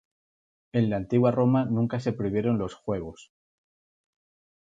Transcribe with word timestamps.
En 0.73 0.89
la 0.89 0.95
antigua 0.97 1.29
Roma 1.29 1.65
nunca 1.65 1.99
se 1.99 2.11
prohibieron 2.11 2.57
los 2.57 2.73
juegos. 2.73 3.31